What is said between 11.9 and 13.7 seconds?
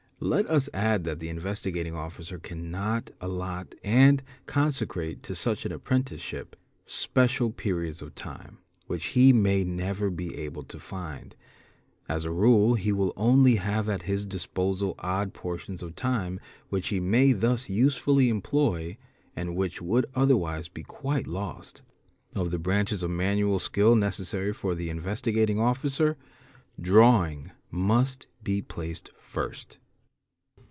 as a rule he will only